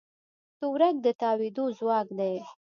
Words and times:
تورک 0.59 0.95
د 1.05 1.07
تاوېدو 1.21 1.65
ځواک 1.77 2.07
دی. 2.19 2.35